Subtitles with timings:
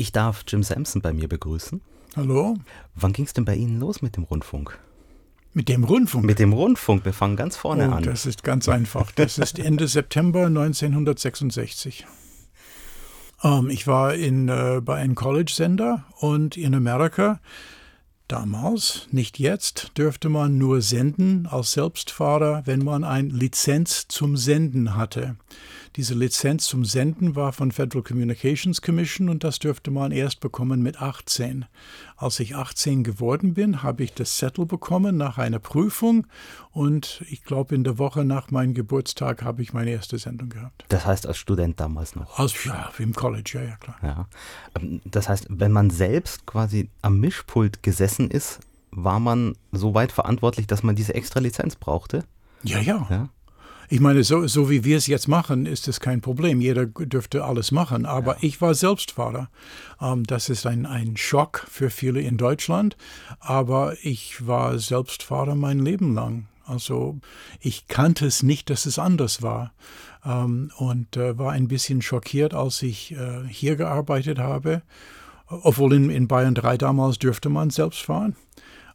[0.00, 1.82] Ich darf Jim Sampson bei mir begrüßen.
[2.16, 2.56] Hallo?
[2.94, 4.78] Wann ging es denn bei Ihnen los mit dem Rundfunk?
[5.52, 6.24] Mit dem Rundfunk?
[6.24, 8.04] Mit dem Rundfunk, wir fangen ganz vorne oh, an.
[8.04, 9.12] Das ist ganz einfach.
[9.12, 12.06] Das ist Ende September 1966.
[13.42, 17.38] Um, ähm, ich war in, äh, bei einem College-Sender und in Amerika
[18.30, 24.94] Damals, nicht jetzt, dürfte man nur senden als Selbstfahrer, wenn man eine Lizenz zum Senden
[24.94, 25.34] hatte.
[26.00, 30.80] Diese Lizenz zum Senden war von Federal Communications Commission und das dürfte man erst bekommen
[30.80, 31.66] mit 18.
[32.16, 36.26] Als ich 18 geworden bin, habe ich das Settle bekommen nach einer Prüfung
[36.70, 40.86] und ich glaube in der Woche nach meinem Geburtstag habe ich meine erste Sendung gehabt.
[40.88, 42.38] Das heißt als Student damals noch?
[42.38, 43.96] Als, ja, im College, ja, ja, klar.
[44.02, 44.28] Ja.
[44.80, 48.60] Ähm, das heißt, wenn man selbst quasi am Mischpult gesessen ist,
[48.90, 52.24] war man so weit verantwortlich, dass man diese extra Lizenz brauchte?
[52.62, 53.06] Ja, ja.
[53.10, 53.28] ja?
[53.92, 56.60] Ich meine, so, so wie wir es jetzt machen, ist es kein Problem.
[56.60, 58.06] Jeder dürfte alles machen.
[58.06, 58.38] Aber ja.
[58.42, 59.50] ich war Selbstfahrer.
[60.00, 62.96] Ähm, das ist ein, ein Schock für viele in Deutschland.
[63.40, 66.46] Aber ich war Selbstfahrer mein Leben lang.
[66.64, 67.18] Also
[67.58, 69.72] ich kannte es nicht, dass es anders war.
[70.24, 74.82] Ähm, und äh, war ein bisschen schockiert, als ich äh, hier gearbeitet habe.
[75.48, 78.36] Obwohl in, in Bayern 3 damals dürfte man selbst fahren.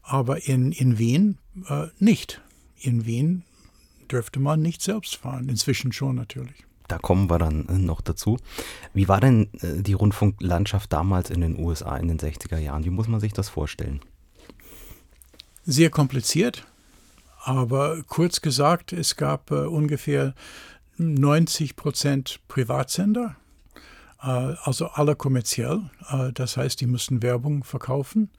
[0.03, 2.41] Aber in, in Wien äh, nicht.
[2.79, 3.43] In Wien
[4.11, 5.49] dürfte man nicht selbst fahren.
[5.49, 6.65] Inzwischen schon natürlich.
[6.87, 8.37] Da kommen wir dann äh, noch dazu.
[8.93, 12.85] Wie war denn äh, die Rundfunklandschaft damals in den USA in den 60er Jahren?
[12.85, 14.01] Wie muss man sich das vorstellen?
[15.65, 16.67] Sehr kompliziert,
[17.43, 20.35] aber kurz gesagt, es gab äh, ungefähr
[20.97, 23.35] 90 Prozent Privatsender
[24.29, 25.89] also alle kommerziell.
[26.09, 28.29] Äh, das heißt, die mussten Werbung verkaufen.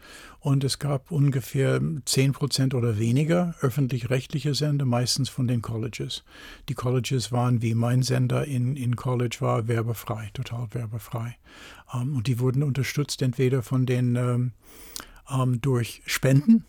[0.41, 6.25] Und es gab ungefähr 10 Prozent oder weniger öffentlich-rechtliche Sender, meistens von den Colleges.
[6.69, 11.37] Die Colleges waren, wie mein Sender in, in College war, werbefrei, total werbefrei.
[11.93, 14.53] Ähm, und die wurden unterstützt entweder von den ähm,
[15.31, 16.65] ähm, durch Spenden.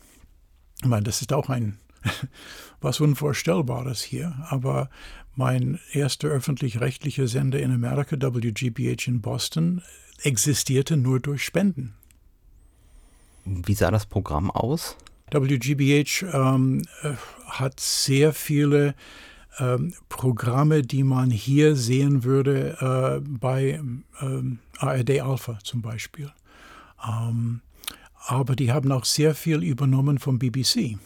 [0.81, 1.79] Ich meine, das ist auch ein
[2.81, 4.35] was Unvorstellbares hier.
[4.49, 4.89] Aber
[5.35, 9.81] mein erster öffentlich-rechtlicher Sender in Amerika, WGBH in Boston,
[10.23, 11.93] existierte nur durch Spenden.
[13.45, 14.97] Wie sah das Programm aus?
[15.31, 17.13] WGBH ähm, äh,
[17.45, 18.95] hat sehr viele
[19.59, 23.79] ähm, Programme, die man hier sehen würde äh, bei
[24.21, 26.31] ähm, ARD Alpha zum Beispiel.
[27.07, 27.61] Ähm,
[28.25, 30.97] aber die haben auch sehr viel übernommen vom BBC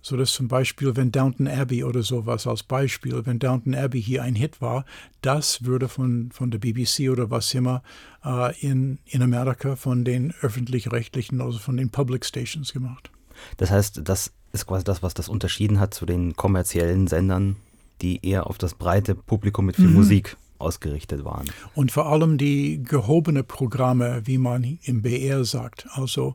[0.00, 4.22] so dass zum Beispiel, wenn Downton Abbey oder sowas als Beispiel, wenn Downton Abbey hier
[4.22, 4.84] ein Hit war,
[5.22, 7.82] das würde von, von der BBC oder was immer
[8.24, 13.10] äh, in, in Amerika von den öffentlich-rechtlichen, also von den Public Stations gemacht.
[13.56, 17.56] Das heißt, das ist quasi das, was das unterschieden hat zu den kommerziellen Sendern,
[18.02, 19.94] die eher auf das breite Publikum mit viel mhm.
[19.94, 21.46] Musik ausgerichtet waren.
[21.74, 25.86] Und vor allem die gehobene Programme, wie man im BR sagt.
[25.92, 26.34] Also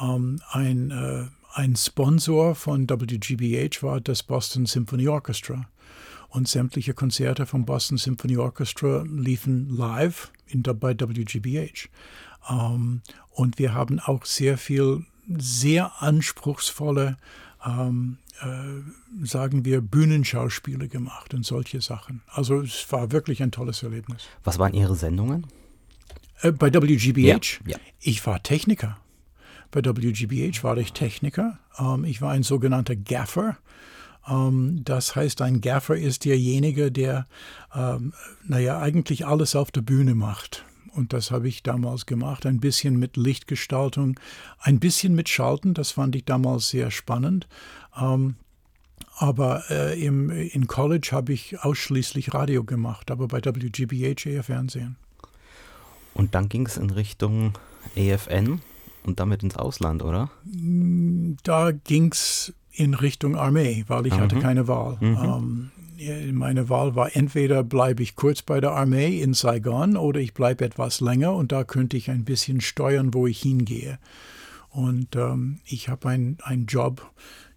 [0.00, 1.24] ähm, ein äh,
[1.54, 5.68] ein Sponsor von WGBH war das Boston Symphony Orchestra.
[6.28, 11.88] Und sämtliche Konzerte vom Boston Symphony Orchestra liefen live in, bei WGBH.
[12.48, 17.18] Um, ähm, und wir haben auch sehr viel, sehr anspruchsvolle,
[17.64, 22.22] ähm, äh, sagen wir, Bühnenschauspiele gemacht und solche Sachen.
[22.28, 24.22] Also es war wirklich ein tolles Erlebnis.
[24.42, 25.46] Was waren Ihre Sendungen?
[26.40, 27.26] Äh, bei WGBH?
[27.26, 27.78] Ja, ja.
[28.00, 28.96] Ich war Techniker.
[29.72, 31.58] Bei WGBH war ich Techniker.
[31.78, 33.56] Ähm, ich war ein sogenannter Gaffer.
[34.28, 37.26] Ähm, das heißt, ein Gaffer ist derjenige, der,
[37.74, 38.12] ähm,
[38.46, 40.66] naja, eigentlich alles auf der Bühne macht.
[40.94, 42.44] Und das habe ich damals gemacht.
[42.44, 44.20] Ein bisschen mit Lichtgestaltung,
[44.60, 45.72] ein bisschen mit Schalten.
[45.72, 47.48] Das fand ich damals sehr spannend.
[47.98, 48.36] Ähm,
[49.16, 54.96] aber äh, im, in College habe ich ausschließlich Radio gemacht, aber bei WGBH eher Fernsehen.
[56.12, 57.54] Und dann ging es in Richtung
[57.96, 58.60] AFN
[59.04, 60.30] und damit ins Ausland, oder?
[61.42, 64.20] Da ging es in Richtung Armee, weil ich mhm.
[64.20, 64.96] hatte keine Wahl.
[65.00, 65.18] Mhm.
[65.22, 65.70] Ähm,
[66.32, 70.64] meine Wahl war entweder bleibe ich kurz bei der Armee in Saigon oder ich bleibe
[70.64, 73.98] etwas länger und da könnte ich ein bisschen steuern, wo ich hingehe.
[74.70, 77.12] Und ähm, ich habe einen Job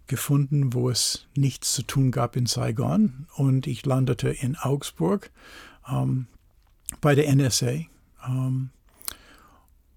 [0.06, 5.30] gefunden, wo es nichts zu tun gab in Saigon und ich landete in Augsburg
[5.90, 6.26] ähm,
[7.00, 7.72] bei der NSA.
[8.28, 8.70] Ähm,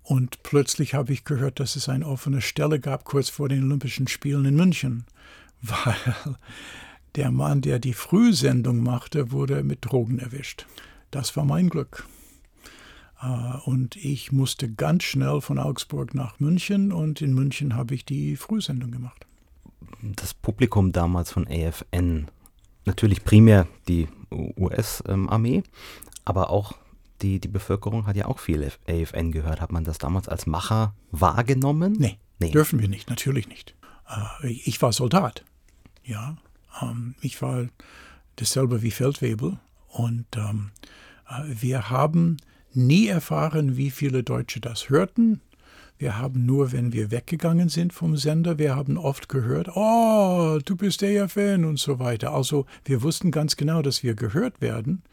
[0.09, 4.07] und plötzlich habe ich gehört, dass es eine offene Stelle gab kurz vor den Olympischen
[4.07, 5.05] Spielen in München,
[5.61, 6.25] weil
[7.13, 10.65] der Mann, der die Frühsendung machte, wurde mit Drogen erwischt.
[11.11, 12.07] Das war mein Glück.
[13.21, 18.03] Äh, und ich musste ganz schnell von Augsburg nach München und in München habe ich
[18.03, 19.27] die Frühsendung gemacht.
[20.01, 22.31] Das Publikum damals von AFN,
[22.83, 25.61] natürlich primär die US-Armee,
[26.25, 26.73] aber auch
[27.21, 29.61] die, die Bevölkerung hat ja auch viel AFN gehört.
[29.61, 31.95] Hat man das damals als Macher wahrgenommen?
[31.97, 32.51] Nee, nee.
[32.51, 33.75] dürfen wir nicht, natürlich nicht.
[34.43, 35.43] Äh, ich war Soldat,
[36.03, 36.37] ja.
[36.81, 37.67] Ähm, ich war
[38.35, 40.71] dasselbe wie Feldwebel und ähm,
[41.29, 42.37] äh, wir haben
[42.73, 45.41] nie erfahren, wie viele Deutsche das hörten.
[45.97, 50.77] Wir haben nur, wenn wir weggegangen sind vom Sender, wir haben oft gehört, oh, du
[50.77, 52.31] bist Fan und so weiter.
[52.31, 55.03] Also wir wussten ganz genau, dass wir gehört werden.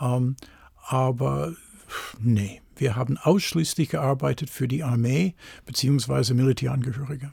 [0.00, 0.34] Ähm,
[0.92, 1.54] aber
[2.20, 5.34] nee, wir haben ausschließlich gearbeitet für die Armee
[5.64, 6.34] bzw.
[6.34, 7.32] Militärangehörige.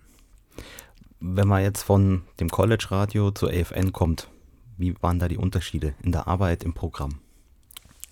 [1.19, 4.29] Wenn man jetzt von dem College-Radio zur AFN kommt,
[4.77, 7.19] wie waren da die Unterschiede in der Arbeit im Programm?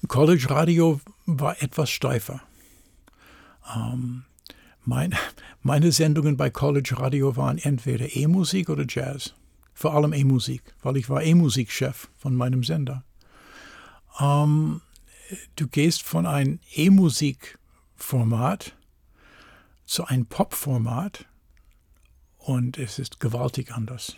[0.10, 2.42] College Radio war etwas steifer.
[3.74, 4.26] Ähm,
[4.84, 5.16] mein,
[5.62, 9.34] meine Sendungen bei College Radio waren entweder E-Musik oder Jazz.
[9.74, 13.06] Vor allem E-Musik, weil ich war E-Musikchef von meinem Sender.
[14.20, 14.82] Ähm,
[15.56, 18.76] du gehst von einem E-Musik-Format
[19.86, 21.26] zu einem Pop-Format
[22.38, 24.18] und es ist gewaltig anders.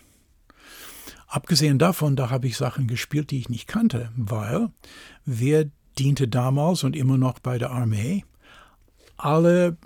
[1.27, 4.69] Abgesehen davon, da habe ich Sachen gespielt, die ich nicht kannte, weil
[5.25, 8.25] wer diente damals und immer noch bei der Armee?
[9.17, 9.77] Alle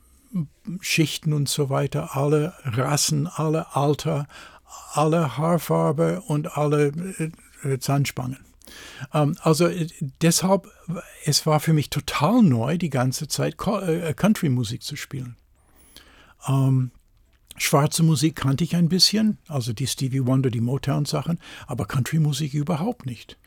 [0.79, 4.27] Schichten und so weiter, alle Rassen, alle Alter,
[4.93, 6.91] alle Haarfarbe und alle
[7.63, 8.39] äh, Zahnspangen.
[9.13, 9.87] Ähm, also äh,
[10.21, 10.67] deshalb,
[11.25, 15.35] es war für mich total neu, die ganze Zeit äh, Country-Musik zu spielen.
[16.47, 16.91] Ähm,
[17.55, 23.05] Schwarze Musik kannte ich ein bisschen, also die Stevie Wonder, die Motown-Sachen, aber Country-Musik überhaupt
[23.05, 23.37] nicht.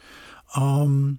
[0.55, 1.19] Ähm,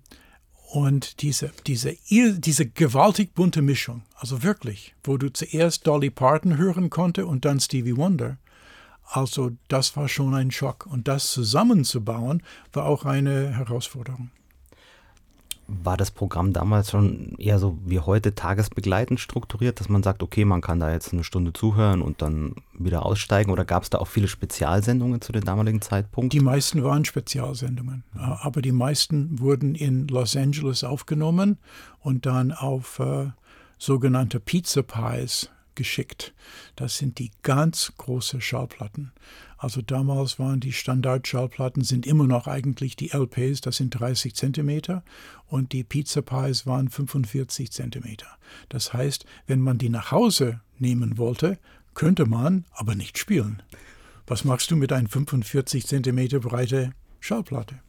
[0.70, 6.90] und diese, diese, diese gewaltig bunte Mischung, also wirklich, wo du zuerst Dolly Parton hören
[6.90, 8.38] konnte und dann Stevie Wonder,
[9.10, 10.86] also das war schon ein Schock.
[10.86, 12.44] Und das zusammenzubauen,
[12.74, 14.32] war auch eine Herausforderung
[15.68, 20.46] war das Programm damals schon eher so wie heute tagesbegleitend strukturiert, dass man sagt, okay,
[20.46, 23.52] man kann da jetzt eine Stunde zuhören und dann wieder aussteigen?
[23.52, 26.34] Oder gab es da auch viele Spezialsendungen zu dem damaligen Zeitpunkt?
[26.34, 31.58] Die meisten waren Spezialsendungen, aber die meisten wurden in Los Angeles aufgenommen
[32.00, 33.32] und dann auf äh,
[33.78, 36.34] sogenannte Pizza Pies geschickt.
[36.76, 39.14] Das sind die ganz großen Schallplatten.
[39.58, 45.04] Also damals waren die Standardschallplatten, sind immer noch eigentlich die LPs, das sind 30 Zentimeter
[45.48, 48.28] und die Pizza Pies waren 45 Zentimeter.
[48.68, 51.58] Das heißt, wenn man die nach Hause nehmen wollte,
[51.94, 53.64] könnte man aber nicht spielen.
[54.28, 56.92] Was machst du mit einer 45 Zentimeter breite
[57.22, 57.80] Schallplatte?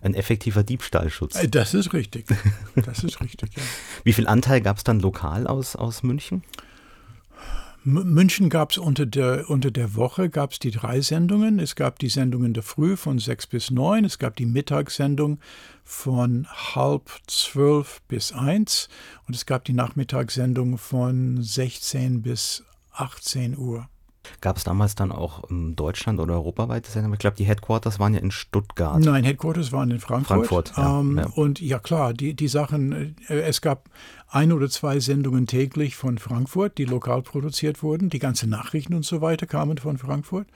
[0.00, 1.36] Ein effektiver Diebstahlschutz.
[1.36, 2.26] Äh, das ist richtig.
[2.74, 3.62] Das ist richtig, ja.
[4.04, 6.42] Wie viel Anteil gab es dann lokal aus, aus München?
[7.84, 11.58] München gab es unter der, unter der Woche gab's die drei Sendungen.
[11.58, 14.04] Es gab die Sendungen der Früh von sechs bis neun.
[14.04, 15.38] Es gab die Mittagssendung
[15.84, 18.88] von halb zwölf bis eins.
[19.26, 23.88] Und es gab die Nachmittagssendung von 16 bis 18 Uhr.
[24.40, 27.14] Gab es damals dann auch in Deutschland oder europaweite Sendungen?
[27.14, 29.00] Ich glaube, die Headquarters waren ja in Stuttgart.
[29.00, 30.48] Nein, Headquarters waren in Frankfurt.
[30.48, 31.26] Frankfurt, ja, ähm, ja.
[31.26, 33.88] Und ja klar, die, die Sachen, äh, es gab
[34.28, 38.10] ein oder zwei Sendungen täglich von Frankfurt, die lokal produziert wurden.
[38.10, 40.46] Die ganzen Nachrichten und so weiter kamen von Frankfurt.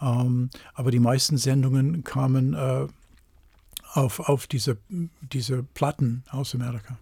[0.00, 2.86] Ähm, aber die meisten Sendungen kamen äh,
[3.92, 4.78] auf, auf diese,
[5.20, 6.98] diese Platten aus Amerika.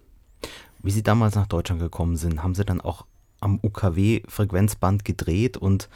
[0.82, 3.06] Wie Sie damals nach Deutschland gekommen sind, haben Sie dann auch
[3.44, 5.88] am UKW-Frequenzband gedreht und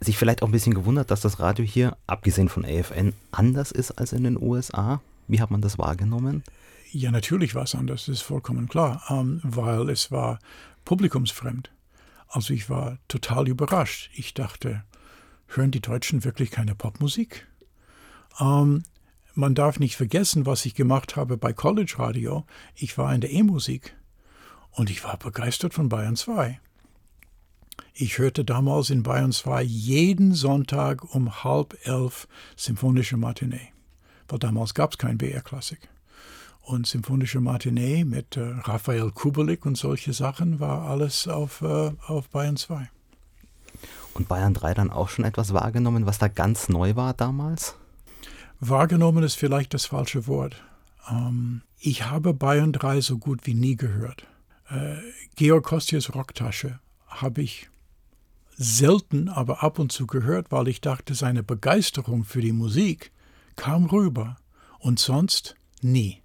[0.00, 3.92] sich vielleicht auch ein bisschen gewundert, dass das Radio hier, abgesehen von AFN, anders ist
[3.92, 5.00] als in den USA?
[5.26, 6.42] Wie hat man das wahrgenommen?
[6.90, 10.38] Ja, natürlich war es anders, das ist vollkommen klar, ähm, weil es war
[10.84, 11.70] publikumsfremd.
[12.28, 14.10] Also ich war total überrascht.
[14.14, 14.84] Ich dachte,
[15.48, 17.46] hören die Deutschen wirklich keine Popmusik?
[18.40, 18.84] Ähm,
[19.34, 22.46] man darf nicht vergessen, was ich gemacht habe bei College Radio.
[22.74, 23.94] Ich war in der E-Musik
[24.70, 26.60] und ich war begeistert von Bayern 2.
[28.00, 33.72] Ich hörte damals in Bayern 2 jeden Sonntag um halb elf symphonische Matinee,
[34.28, 35.88] weil damals gab es kein BR-Klassik.
[36.60, 42.28] Und symphonische Matinee mit äh, Raphael Kubelik und solche Sachen war alles auf, äh, auf
[42.28, 42.88] Bayern 2.
[44.14, 47.74] Und Bayern 3 dann auch schon etwas wahrgenommen, was da ganz neu war damals?
[48.60, 50.62] Wahrgenommen ist vielleicht das falsche Wort.
[51.10, 54.26] Ähm, ich habe Bayern 3 so gut wie nie gehört.
[54.68, 54.98] Äh,
[55.36, 57.68] Georg Kostius Rocktasche habe ich
[58.56, 63.12] selten, aber ab und zu gehört, weil ich dachte, seine Begeisterung für die Musik
[63.56, 64.36] kam rüber
[64.78, 66.22] und sonst nie.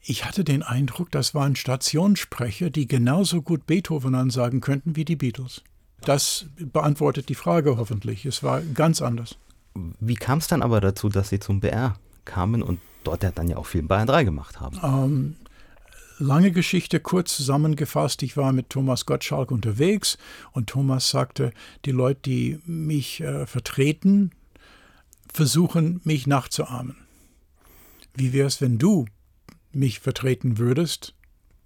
[0.00, 5.16] Ich hatte den Eindruck, das waren Stationssprecher, die genauso gut Beethoven ansagen könnten wie die
[5.16, 5.62] Beatles.
[6.02, 8.26] Das beantwortet die Frage hoffentlich.
[8.26, 9.36] Es war ganz anders.
[10.00, 13.48] Wie kam es dann aber dazu, dass Sie zum BR kamen und dort ja dann
[13.48, 14.78] ja auch viel Bayern 3 gemacht haben?
[14.82, 15.36] Ähm,
[16.18, 18.22] lange Geschichte kurz zusammengefasst.
[18.22, 20.18] Ich war mit Thomas Gottschalk unterwegs
[20.52, 21.52] und Thomas sagte,
[21.84, 24.32] die Leute, die mich äh, vertreten,
[25.32, 26.96] versuchen, mich nachzuahmen.
[28.14, 29.06] Wie wäre es, wenn du
[29.72, 31.14] mich vertreten würdest,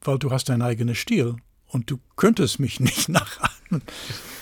[0.01, 1.37] weil du hast deinen eigenen Stil
[1.67, 3.83] und du könntest mich nicht nachahmen.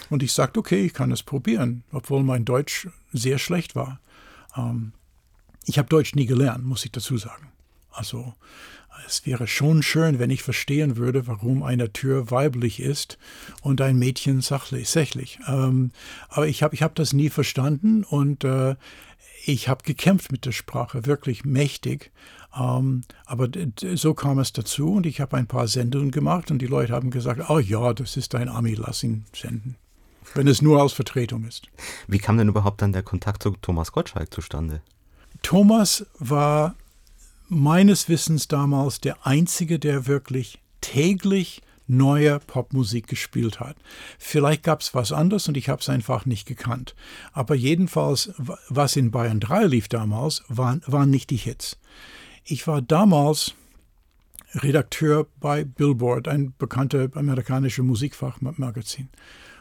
[0.08, 4.00] Und ich sagte, okay, ich kann es probieren, obwohl mein Deutsch sehr schlecht war.
[4.56, 4.92] Ähm,
[5.64, 7.50] ich habe Deutsch nie gelernt, muss ich dazu sagen.
[7.90, 8.34] Also
[9.06, 13.18] es wäre schon schön, wenn ich verstehen würde, warum eine Tür weiblich ist
[13.62, 15.38] und ein Mädchen sachlich, sächlich.
[15.48, 15.90] Ähm,
[16.28, 18.76] aber ich habe ich hab das nie verstanden und äh,
[19.44, 22.10] ich habe gekämpft mit der Sprache, wirklich mächtig.
[22.58, 23.48] Ähm, aber
[23.94, 27.10] so kam es dazu und ich habe ein paar Sendungen gemacht und die Leute haben
[27.10, 29.76] gesagt, oh ja, das ist ein Ami, lass ihn senden.
[30.34, 31.68] Wenn es nur als Vertretung ist.
[32.08, 34.82] Wie kam denn überhaupt dann der Kontakt zu Thomas Gottschalk zustande?
[35.42, 36.74] Thomas war
[37.48, 43.76] meines Wissens damals der Einzige, der wirklich täglich neue Popmusik gespielt hat.
[44.18, 46.94] Vielleicht gab es was anderes und ich habe es einfach nicht gekannt.
[47.32, 48.32] Aber jedenfalls,
[48.68, 51.78] was in Bayern 3 lief damals, waren, waren nicht die Hits.
[52.44, 53.54] Ich war damals
[54.54, 59.08] Redakteur bei Billboard, ein bekannter amerikanischer Musikfachmagazin.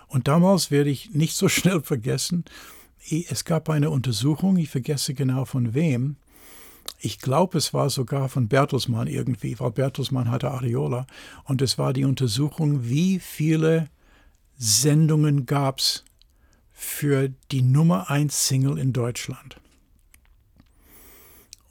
[0.07, 2.45] Und damals werde ich nicht so schnell vergessen,
[3.29, 6.15] es gab eine Untersuchung, ich vergesse genau von wem,
[6.99, 11.05] ich glaube, es war sogar von Bertelsmann irgendwie, weil Bertelsmann hatte Areola.
[11.43, 13.89] Und es war die Untersuchung, wie viele
[14.57, 16.03] Sendungen gab es
[16.73, 19.57] für die Nummer 1 Single in Deutschland.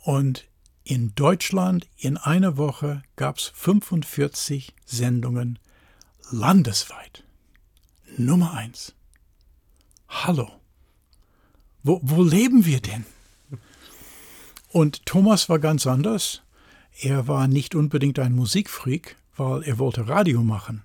[0.02, 0.46] Und
[0.84, 5.58] in Deutschland in einer Woche gab es 45 Sendungen
[6.30, 7.24] landesweit.
[8.16, 8.94] Nummer 1.
[10.08, 10.50] Hallo.
[11.82, 13.04] Wo, wo leben wir denn?
[14.74, 16.42] Und Thomas war ganz anders.
[17.00, 20.82] Er war nicht unbedingt ein Musikfreak, weil er wollte Radio machen.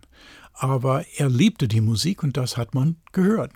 [0.53, 3.51] Aber er liebte die Musik und das hat man gehört.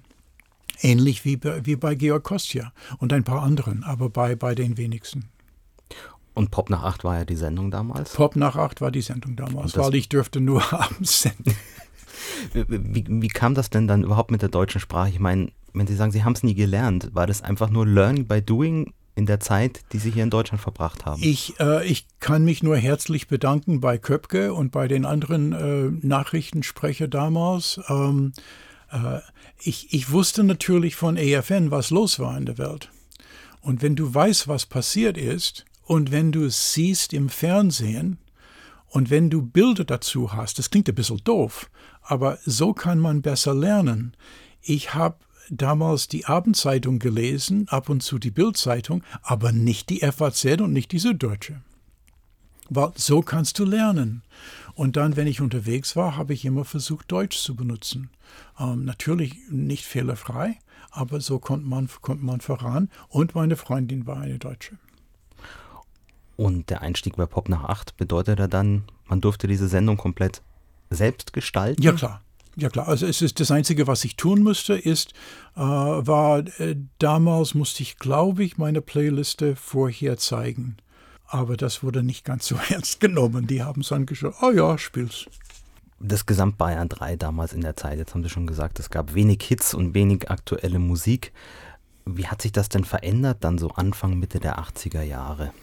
[0.81, 4.75] Ähnlich wie bei, wie bei Georg Kostja und ein paar anderen, aber bei, bei den
[4.75, 5.29] wenigsten.
[6.33, 8.13] Und Pop nach acht war ja die Sendung damals?
[8.13, 11.55] Pop nach acht war die Sendung damals, weil ich dürfte nur abends senden.
[12.53, 15.09] Wie, wie, kam das denn dann überhaupt mit der deutschen Sprache?
[15.09, 18.25] Ich meine, wenn Sie sagen, Sie haben es nie gelernt, war das einfach nur Learning
[18.25, 21.21] by Doing in der Zeit, die Sie hier in Deutschland verbracht haben?
[21.23, 26.05] Ich, äh, ich kann mich nur herzlich bedanken bei Köpke und bei den anderen äh,
[26.05, 27.79] Nachrichtensprecher damals.
[27.89, 28.33] Ähm,
[28.91, 29.19] äh,
[29.59, 32.89] ich, ich wusste natürlich von EFN, was los war in der Welt.
[33.61, 38.17] Und wenn du weißt, was passiert ist, und wenn du es siehst im Fernsehen,
[38.93, 41.69] und wenn du Bilder dazu hast, das klingt ein bisschen doof,
[42.03, 44.15] aber so kann man besser lernen.
[44.61, 45.17] Ich habe
[45.49, 50.91] damals die Abendzeitung gelesen, ab und zu die Bildzeitung, aber nicht die FAZ und nicht
[50.91, 51.61] die Süddeutsche.
[52.69, 54.23] Weil so kannst du lernen.
[54.73, 58.09] Und dann, wenn ich unterwegs war, habe ich immer versucht, Deutsch zu benutzen.
[58.59, 60.57] Ähm, natürlich nicht fehlerfrei,
[60.89, 62.89] aber so konnte man, konnte man voran.
[63.09, 64.77] Und meine Freundin war eine Deutsche.
[66.35, 70.41] Und der Einstieg bei Pop nach 8 bedeutete dann, man durfte diese Sendung komplett
[70.89, 71.81] selbst gestalten?
[71.81, 72.22] Ja, klar.
[72.55, 75.13] Ja klar, also es ist das Einzige, was ich tun müsste, ist,
[75.55, 80.77] äh, war äh, damals musste ich, glaube ich, meine Playliste vorher zeigen.
[81.25, 83.47] Aber das wurde nicht ganz so ernst genommen.
[83.47, 85.25] Die haben es angeschaut, oh ja, spiel's.
[85.99, 89.15] Das Gesamt Bayern 3 damals in der Zeit, jetzt haben Sie schon gesagt, es gab
[89.15, 91.31] wenig Hits und wenig aktuelle Musik.
[92.05, 95.53] Wie hat sich das denn verändert dann so Anfang, Mitte der 80er Jahre?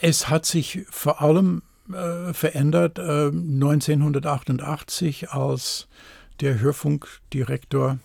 [0.00, 1.62] Es hat sich vor allem
[1.92, 5.88] äh, verändert äh, 1988, als
[6.40, 7.98] der Hörfunkdirektor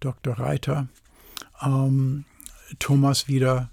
[0.00, 0.38] Dr.
[0.38, 0.88] Reiter
[1.62, 2.24] ähm,
[2.78, 3.70] Thomas wieder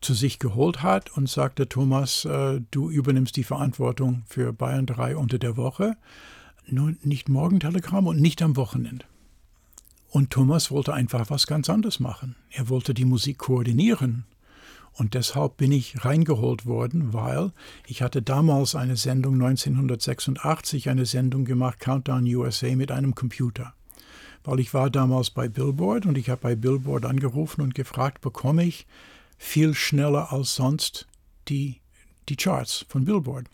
[0.00, 5.16] zu sich geholt hat und sagte, Thomas, äh, du übernimmst die Verantwortung für Bayern 3
[5.16, 5.96] unter der Woche,
[6.66, 9.04] nur nicht Morgentelegramm und nicht am Wochenende.
[10.10, 12.36] Und Thomas wollte einfach was ganz anderes machen.
[12.50, 14.24] Er wollte die Musik koordinieren.
[14.98, 17.52] Und deshalb bin ich reingeholt worden, weil
[17.86, 23.74] ich hatte damals eine Sendung 1986, eine Sendung gemacht, Countdown USA, mit einem Computer.
[24.42, 28.64] Weil ich war damals bei Billboard und ich habe bei Billboard angerufen und gefragt, bekomme
[28.64, 28.88] ich
[29.36, 31.06] viel schneller als sonst
[31.46, 31.80] die,
[32.28, 33.46] die Charts von Billboard.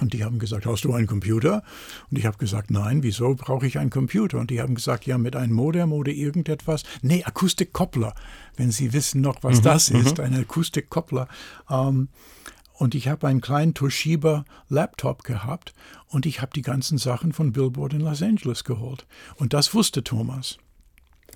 [0.00, 1.62] Und die haben gesagt, hast du einen Computer?
[2.10, 4.38] Und ich habe gesagt, nein, wieso brauche ich einen Computer?
[4.38, 6.82] Und die haben gesagt, ja, mit einem Modem oder irgendetwas.
[7.02, 8.14] Nee, Akustikkoppler,
[8.56, 10.24] wenn Sie wissen noch, was mhm, das ist, mhm.
[10.24, 11.28] ein Akustikkoppler.
[11.68, 12.08] Ähm,
[12.74, 15.74] und ich habe einen kleinen Toshiba-Laptop gehabt
[16.08, 19.06] und ich habe die ganzen Sachen von Billboard in Los Angeles geholt.
[19.36, 20.58] Und das wusste Thomas.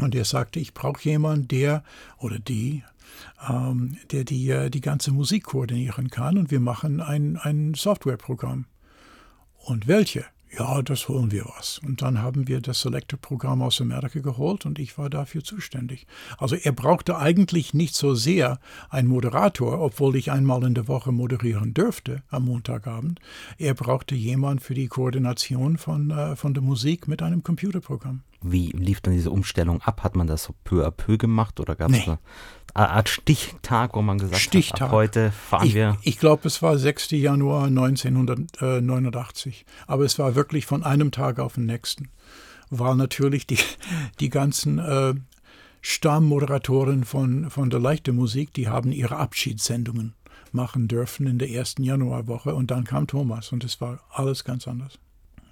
[0.01, 1.83] Und er sagte, ich brauche jemanden, der
[2.19, 2.83] oder die
[4.11, 8.67] der die, äh, die ganze Musik koordinieren kann und wir machen ein, ein Softwareprogramm.
[9.57, 10.25] Und welche?
[10.57, 11.81] Ja, das holen wir was.
[11.85, 16.07] Und dann haben wir das Selector-Programm aus Amerika geholt und ich war dafür zuständig.
[16.39, 21.13] Also er brauchte eigentlich nicht so sehr einen Moderator, obwohl ich einmal in der Woche
[21.13, 23.21] moderieren dürfte am Montagabend.
[23.59, 28.23] Er brauchte jemanden für die Koordination von, äh, von der Musik mit einem Computerprogramm.
[28.43, 30.05] Wie lief dann diese Umstellung ab?
[30.05, 32.17] Hat man das so peu à peu gemacht oder gab es nee.
[32.77, 34.81] Eine Art Stichtag, wo man gesagt Stichtag.
[34.81, 35.97] hat, ab heute fahren ich, wir?
[36.03, 37.11] Ich glaube, es war 6.
[37.13, 39.65] Januar 1989.
[39.87, 42.11] Aber es war wirklich von einem Tag auf den nächsten.
[42.71, 43.59] War natürlich die,
[44.21, 45.15] die ganzen äh,
[45.81, 50.15] Stammmoderatoren von, von der leichten Musik, die haben ihre Abschiedssendungen
[50.53, 52.55] machen dürfen in der ersten Januarwoche.
[52.55, 54.99] Und dann kam Thomas und es war alles ganz anders.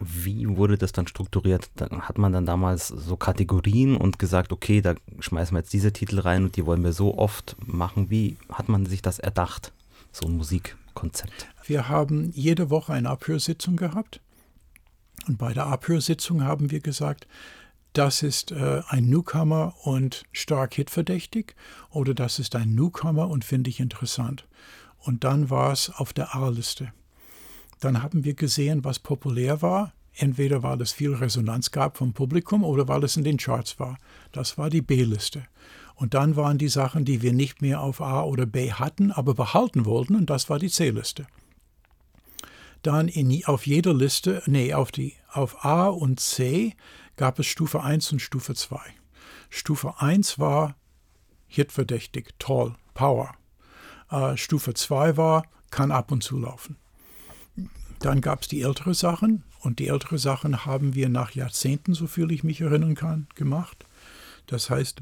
[0.01, 1.71] Wie wurde das dann strukturiert?
[1.77, 5.93] Da hat man dann damals so Kategorien und gesagt, okay, da schmeißen wir jetzt diese
[5.93, 8.11] Titel rein und die wollen wir so oft machen.
[8.11, 9.73] Wie hat man sich das erdacht,
[10.13, 11.49] so ein Musikkonzept?
[11.65, 14.21] Wir haben jede Woche eine Abhörsitzung gehabt.
[15.27, 17.27] Und bei der Abhörsitzung haben wir gesagt,
[17.95, 21.55] das ist äh, ein Newcomer und stark hitverdächtig
[21.91, 24.47] oder das ist ein Newcomer und finde ich interessant.
[24.99, 26.93] Und dann war es auf der A-Liste.
[27.81, 29.93] Dann haben wir gesehen, was populär war.
[30.17, 33.99] Entweder weil es viel Resonanz gab vom Publikum oder weil es in den Charts war.
[34.31, 35.45] Das war die B-Liste.
[35.97, 39.35] Und dann waren die Sachen, die wir nicht mehr auf A oder B hatten, aber
[39.35, 41.27] behalten wollten, und das war die C-Liste.
[42.83, 46.75] Dann in, auf jeder Liste, nee, auf, die, auf A und C
[47.17, 48.79] gab es Stufe 1 und Stufe 2.
[49.51, 50.77] Stufe 1 war
[51.47, 53.35] hitverdächtig, toll, Power.
[54.11, 56.77] Äh, Stufe 2 war, kann ab und zu laufen.
[58.01, 62.07] Dann gab es die ältere Sachen und die ältere Sachen haben wir nach Jahrzehnten, so
[62.07, 63.87] viel ich mich erinnern kann, gemacht.
[64.47, 65.01] Das heißt,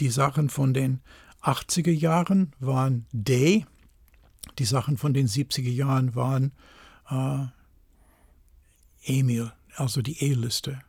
[0.00, 1.00] die Sachen von den
[1.42, 3.66] 80er Jahren waren D,
[4.58, 6.52] die Sachen von den 70er Jahren waren
[7.10, 7.46] äh,
[9.04, 10.80] Emil, also die E-Liste.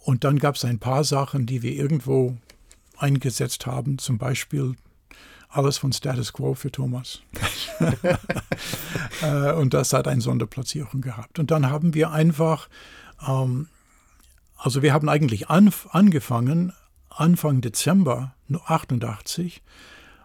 [0.00, 2.36] Und dann gab es ein paar Sachen, die wir irgendwo
[2.98, 4.76] eingesetzt haben, zum Beispiel
[5.56, 7.20] alles von Status Quo für Thomas.
[9.22, 11.38] Äh, und das hat eine Sonderplatzierung gehabt.
[11.38, 12.68] Und dann haben wir einfach,
[13.26, 13.68] ähm,
[14.56, 16.72] also wir haben eigentlich anf angefangen,
[17.08, 18.34] Anfang Dezember
[18.66, 19.62] 88,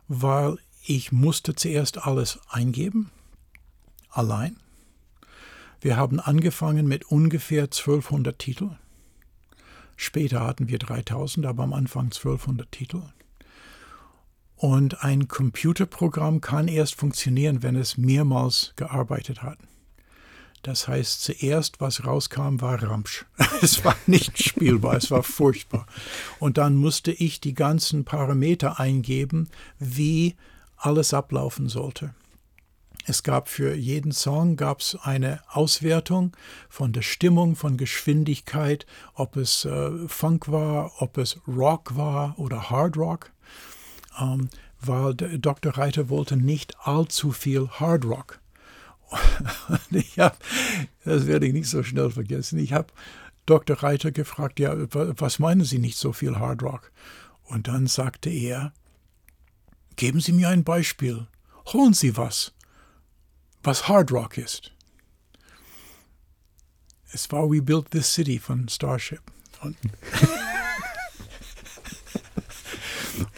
[0.07, 3.11] weil ich musste zuerst alles eingeben,
[4.09, 4.57] allein.
[5.81, 8.77] Wir haben angefangen mit ungefähr 1200 Titeln.
[9.95, 13.01] Später hatten wir 3000, aber am Anfang 1200 Titel.
[14.59, 19.57] Und ein Computerprogramm kann erst funktionieren, wenn es mehrmals gearbeitet hat.
[20.63, 23.25] Das heißt, zuerst, was rauskam, war Ramsch.
[23.61, 25.85] Es war nicht spielbar, es war furchtbar.
[26.39, 30.35] Und dann musste ich die ganzen Parameter eingeben, wie
[30.75, 32.13] alles ablaufen sollte.
[33.05, 36.35] Es gab für jeden Song gab's eine Auswertung
[36.67, 42.69] von der Stimmung, von Geschwindigkeit, ob es äh, Funk war, ob es Rock war oder
[42.69, 43.31] Hard Rock
[44.19, 44.49] ähm,
[44.81, 45.77] weil Dr.
[45.77, 48.39] Reiter wollte nicht allzu viel Hard Rock.
[50.17, 50.37] hab,
[51.03, 52.59] das werde ich nicht so schnell vergessen.
[52.59, 52.87] Ich habe
[53.45, 53.81] Dr.
[53.81, 56.91] Reiter gefragt, ja, was meinen Sie nicht so viel Hard Rock?
[57.45, 58.73] Und dann sagte er,
[59.95, 61.27] geben Sie mir ein Beispiel.
[61.73, 62.53] Holen Sie was,
[63.63, 64.71] was Hard Rock ist.
[67.11, 69.21] Es war We Built This City von Starship.
[69.61, 69.75] Und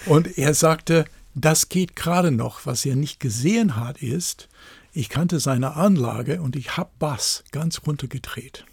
[0.05, 2.65] Und er sagte, das geht gerade noch.
[2.65, 4.49] Was er nicht gesehen hat, ist,
[4.93, 8.65] ich kannte seine Anlage und ich habe Bass ganz runtergedreht.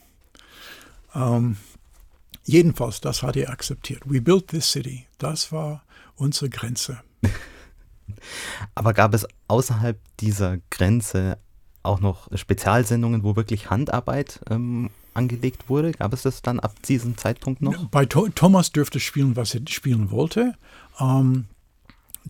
[1.14, 1.56] Ähm,
[2.44, 4.02] jedenfalls, das hat er akzeptiert.
[4.04, 5.06] We built this city.
[5.18, 5.84] Das war
[6.16, 7.00] unsere Grenze.
[8.74, 11.38] Aber gab es außerhalb dieser Grenze
[11.82, 15.92] auch noch Spezialsendungen, wo wirklich Handarbeit ähm, angelegt wurde?
[15.92, 17.86] Gab es das dann ab diesem Zeitpunkt noch?
[17.86, 20.54] Bei Thomas dürfte spielen, was er spielen wollte.
[20.98, 21.46] Ähm,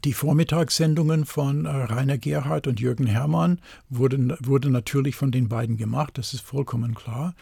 [0.05, 5.77] die Vormittagssendungen von äh, Rainer Gerhardt und Jürgen Herrmann wurden, wurden natürlich von den beiden
[5.77, 7.35] gemacht, das ist vollkommen klar.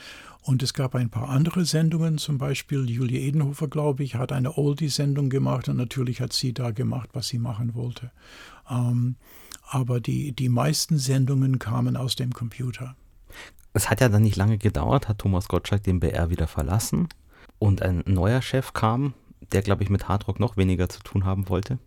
[0.43, 4.57] Und es gab ein paar andere Sendungen, zum Beispiel Julia Edenhofer, glaube ich, hat eine
[4.57, 8.13] Oldie-Sendung gemacht und natürlich hat sie da gemacht, was sie machen wollte.
[8.71, 9.17] Ähm,
[9.69, 12.95] aber die, die meisten Sendungen kamen aus dem Computer.
[13.73, 17.09] Es hat ja dann nicht lange gedauert, hat Thomas Gottschalk den BR wieder verlassen
[17.59, 19.15] und ein neuer Chef kam,
[19.53, 21.79] der, glaube ich, mit Hardrock noch weniger zu tun haben wollte.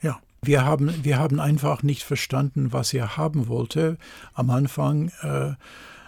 [0.00, 3.98] Ja, wir haben, wir haben einfach nicht verstanden, was er haben wollte.
[4.34, 5.50] Am Anfang äh,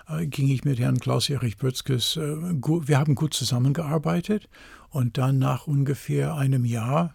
[0.09, 4.49] äh ging ich mit Herrn Klaus-Erich Bötzkes, äh, wir haben gut zusammengearbeitet
[4.91, 7.15] und dann nach ungefähr einem Jahr,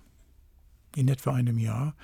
[0.96, 1.96] in etwa einem Jahr,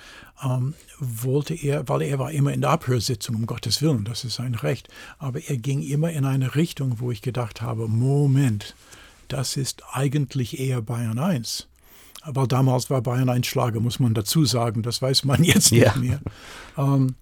[0.44, 4.36] ähm, wollte er, weil er war immer in der Abhörsitzung, um Gottes Willen, das ist
[4.36, 8.76] sein Recht, aber er ging immer in eine Richtung, wo ich gedacht habe, Moment,
[9.28, 11.68] das ist eigentlich eher Bayern 1.
[12.22, 15.96] Aber damals war Bayern ein Schlager, muss man dazu sagen, das weiß man jetzt ja.
[15.98, 16.22] nicht mehr.
[16.78, 17.16] Ähm,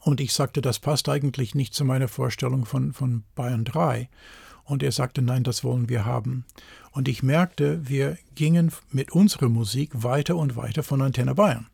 [0.00, 4.08] und ich sagte, das passt eigentlich nicht zu meiner Vorstellung von, von Bayern 3.
[4.64, 6.44] Und er sagte, nein, das wollen wir haben.
[6.92, 11.66] Und ich merkte, wir gingen mit unserer Musik weiter und weiter von Antenne Bayern.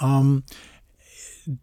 [0.00, 0.42] Ähm,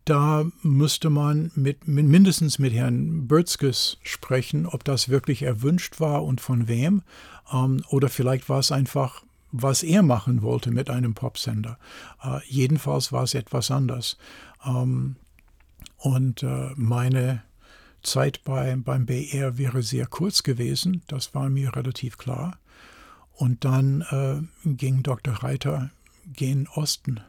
[0.05, 6.41] da müsste man mit, mindestens mit Herrn Bürtzkes sprechen, ob das wirklich erwünscht war und
[6.41, 7.03] von wem.
[7.51, 11.77] Ähm, oder vielleicht war es einfach, was er machen wollte mit einem Popsender.
[12.23, 14.17] Äh, jedenfalls war es etwas anders.
[14.65, 15.17] Ähm,
[15.97, 17.43] und äh, meine
[18.01, 22.57] Zeit bei, beim BR wäre sehr kurz gewesen, das war mir relativ klar.
[23.33, 25.33] Und dann äh, ging Dr.
[25.35, 25.89] Reiter
[26.25, 27.19] gen Osten.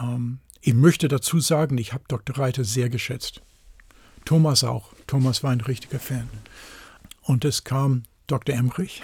[0.00, 2.38] Ähm, ich möchte dazu sagen, ich habe Dr.
[2.38, 3.42] Reiter sehr geschätzt.
[4.24, 4.92] Thomas auch.
[5.08, 6.28] Thomas war ein richtiger Fan.
[7.22, 8.54] Und es kam Dr.
[8.54, 9.02] Emmerich.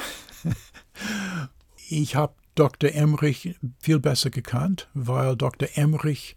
[1.88, 2.92] ich habe Dr.
[2.92, 5.68] Emmerich viel besser gekannt, weil Dr.
[5.74, 6.36] Emmerich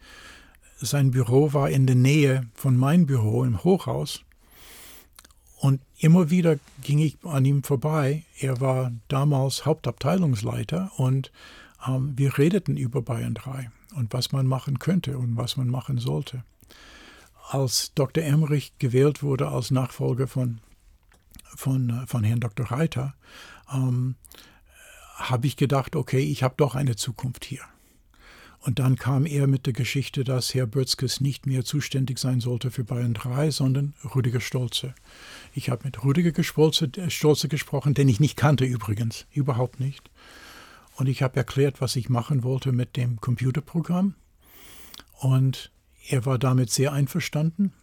[0.79, 4.23] sein Büro war in der Nähe von meinem Büro im Hochhaus.
[5.57, 8.23] Und immer wieder ging ich an ihm vorbei.
[8.39, 11.31] Er war damals Hauptabteilungsleiter und
[11.87, 15.97] ähm, wir redeten über Bayern 3 und was man machen könnte und was man machen
[15.97, 16.43] sollte.
[17.49, 18.23] Als Dr.
[18.23, 20.59] Emmerich gewählt wurde als Nachfolger von,
[21.43, 22.71] von, äh, von Herrn Dr.
[22.71, 23.13] Reiter,
[23.73, 24.15] ähm,
[25.15, 27.61] habe ich gedacht, okay, ich habe doch eine Zukunft hier.
[28.63, 32.69] Und dann kam er mit der Geschichte, dass Herr Bötzkes nicht mehr zuständig sein sollte
[32.69, 34.93] für Bayern 3, sondern Rüdiger Stolze.
[35.53, 40.11] Ich habe mit Rüdiger Stolze, äh, Stolze gesprochen, den ich nicht kannte übrigens, überhaupt nicht.
[40.95, 44.15] Und ich habe erklärt, was ich machen wollte mit dem Computerprogramm.
[45.19, 45.71] Und
[46.07, 47.73] er war damit sehr einverstanden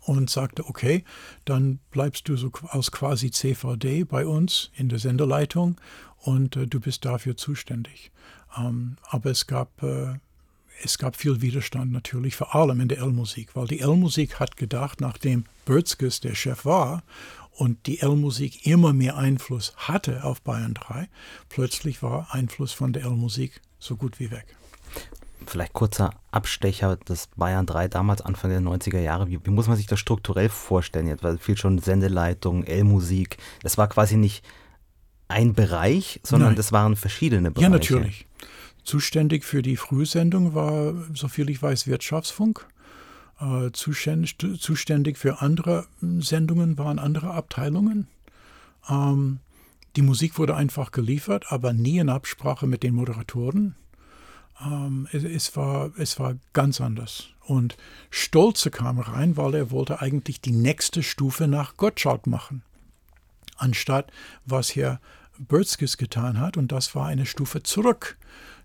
[0.00, 1.04] und sagte, okay,
[1.44, 5.80] dann bleibst du so aus quasi CVD bei uns in der Senderleitung
[6.18, 8.10] und äh, du bist dafür zuständig.
[8.56, 10.14] Ähm, aber es gab, äh,
[10.82, 15.00] es gab viel Widerstand natürlich, vor allem in der L-Musik, weil die L-Musik hat gedacht,
[15.00, 17.02] nachdem Bötzkes der Chef war
[17.52, 21.08] und die L-Musik immer mehr Einfluss hatte auf Bayern 3,
[21.48, 24.56] plötzlich war Einfluss von der L-Musik so gut wie weg.
[25.46, 29.28] Vielleicht kurzer Abstecher des Bayern 3 damals Anfang der 90er Jahre.
[29.28, 31.22] Wie, wie muss man sich das strukturell vorstellen jetzt?
[31.22, 33.38] Weil viel schon Sendeleitung, L-Musik.
[33.62, 34.44] Das war quasi nicht
[35.28, 36.56] ein Bereich, sondern Nein.
[36.56, 37.64] das waren verschiedene Bereiche.
[37.64, 38.26] Ja, natürlich.
[38.84, 42.66] Zuständig für die Frühsendung war, soviel ich weiß, Wirtschaftsfunk.
[43.40, 48.06] Äh, zuständig für andere Sendungen waren andere Abteilungen.
[48.88, 49.40] Ähm,
[49.96, 53.76] die Musik wurde einfach geliefert, aber nie in Absprache mit den Moderatoren.
[54.60, 57.28] Ähm, es, es, war, es war ganz anders.
[57.40, 57.78] Und
[58.10, 62.62] Stolze kam rein, weil er wollte eigentlich die nächste Stufe nach Gottschalk machen.
[63.56, 64.12] Anstatt
[64.44, 65.00] was Herr
[65.38, 68.18] Bötzkes getan hat, und das war eine Stufe zurück,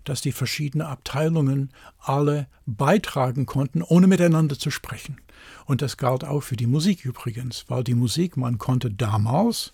[0.05, 5.17] dass die verschiedenen Abteilungen alle beitragen konnten, ohne miteinander zu sprechen.
[5.65, 9.73] Und das galt auch für die Musik übrigens, weil die Musik, man konnte damals,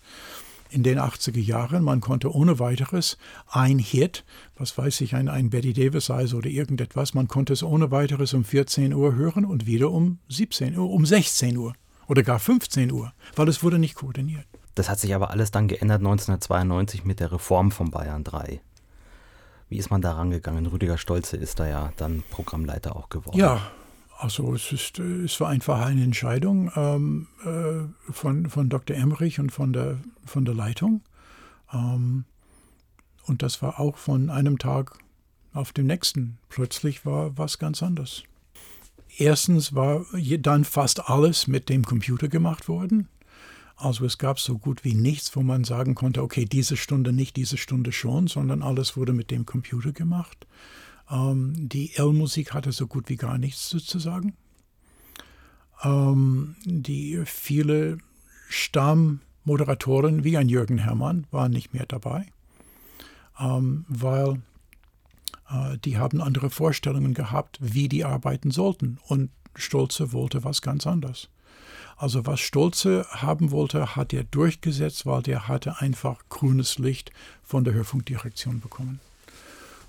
[0.72, 3.18] in den 80er Jahren, man konnte ohne weiteres
[3.48, 4.24] ein Hit,
[4.56, 8.32] was weiß ich, ein, ein Betty Davis sei oder irgendetwas, man konnte es ohne weiteres
[8.32, 11.74] um 14 Uhr hören und wieder um 17 Uhr, um 16 Uhr
[12.08, 14.46] oder gar 15 Uhr, weil es wurde nicht koordiniert.
[14.74, 18.62] Das hat sich aber alles dann geändert 1992 mit der Reform von Bayern 3.
[19.72, 20.66] Wie ist man da rangegangen?
[20.66, 23.38] Rüdiger Stolze ist da ja dann Programmleiter auch geworden.
[23.38, 23.72] Ja,
[24.18, 28.94] also es, ist, es war einfach eine Entscheidung ähm, äh, von, von Dr.
[28.94, 31.00] Emmerich und von der, von der Leitung.
[31.72, 32.26] Ähm,
[33.24, 34.98] und das war auch von einem Tag
[35.54, 36.36] auf den nächsten.
[36.50, 38.24] Plötzlich war was ganz anderes.
[39.16, 40.04] Erstens war
[40.40, 43.08] dann fast alles mit dem Computer gemacht worden.
[43.82, 47.34] Also es gab so gut wie nichts, wo man sagen konnte, okay, diese Stunde nicht,
[47.34, 50.46] diese Stunde schon, sondern alles wurde mit dem Computer gemacht.
[51.10, 54.34] Ähm, die L-Musik hatte so gut wie gar nichts zu sagen.
[55.82, 57.98] Ähm, die viele
[58.48, 62.26] Stammmoderatoren wie ein Jürgen Herrmann waren nicht mehr dabei,
[63.40, 64.42] ähm, weil
[65.50, 69.00] äh, die haben andere Vorstellungen gehabt, wie die arbeiten sollten.
[69.08, 71.30] Und Stolze wollte was ganz anderes.
[71.96, 77.64] Also was Stolze haben wollte, hat er durchgesetzt, weil der hatte einfach grünes Licht von
[77.64, 79.00] der Hörfunkdirektion bekommen.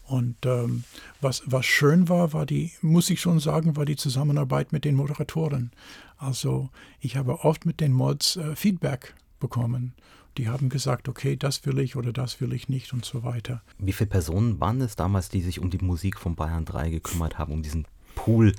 [0.05, 0.83] Und ähm,
[1.21, 4.95] was, was schön war, war die, muss ich schon sagen, war die Zusammenarbeit mit den
[4.95, 5.71] Moderatoren.
[6.17, 9.93] Also ich habe oft mit den Mods äh, Feedback bekommen.
[10.37, 13.61] Die haben gesagt, okay, das will ich oder das will ich nicht und so weiter.
[13.77, 17.37] Wie viele Personen waren es damals, die sich um die Musik von Bayern 3 gekümmert
[17.37, 17.85] haben, um diesen
[18.15, 18.53] Pool?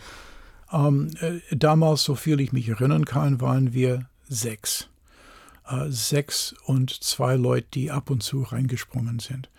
[0.73, 4.89] Ähm, äh, damals, so viel ich mich erinnern kann, waren wir sechs.
[5.67, 9.51] Äh, sechs und zwei Leute, die ab und zu reingesprungen sind.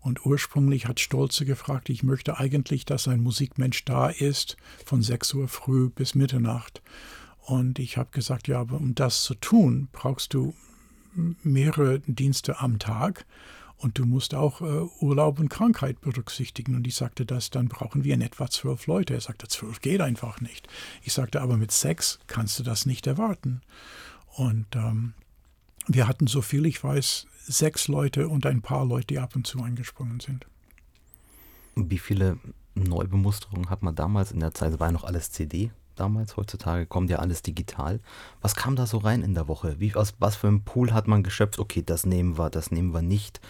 [0.00, 5.32] Und ursprünglich hat Stolze gefragt, ich möchte eigentlich, dass ein Musikmensch da ist, von 6
[5.32, 6.82] Uhr früh bis Mitternacht.
[7.40, 10.54] Und ich habe gesagt, ja, aber um das zu tun, brauchst du
[11.42, 13.24] mehrere Dienste am Tag
[13.84, 16.74] und du musst auch äh, Urlaub und Krankheit berücksichtigen.
[16.74, 19.12] Und ich sagte, das, dann brauchen wir in etwa zwölf Leute.
[19.12, 20.66] Er sagte, zwölf geht einfach nicht.
[21.02, 23.60] Ich sagte, aber mit sechs kannst du das nicht erwarten.
[24.36, 25.12] Und ähm,
[25.86, 29.46] wir hatten, so viel ich weiß, sechs Leute und ein paar Leute, die ab und
[29.46, 30.46] zu eingesprungen sind.
[31.76, 32.38] Wie viele
[32.74, 34.80] Neubemusterungen hat man damals in der Zeit?
[34.80, 38.00] War ja noch alles CD damals, heutzutage kommt ja alles digital.
[38.40, 39.76] Was kam da so rein in der Woche?
[39.78, 41.58] Wie, aus was für einem Pool hat man geschöpft?
[41.58, 43.40] Okay, das nehmen wir, das nehmen wir nicht.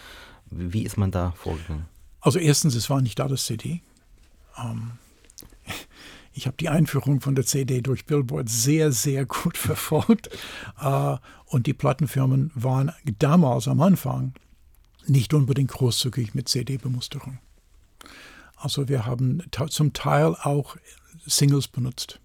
[0.49, 1.85] Wie ist man da vorgegangen?
[2.21, 3.81] Also erstens, es war nicht da das CD.
[4.57, 4.93] Ähm,
[6.33, 10.29] ich habe die Einführung von der CD durch Billboard sehr, sehr gut verfolgt.
[10.79, 14.33] Äh, und die Plattenfirmen waren damals am Anfang
[15.07, 17.39] nicht unbedingt großzügig mit CD-Bemusterung.
[18.55, 20.77] Also wir haben zum Teil auch
[21.25, 22.19] Singles benutzt.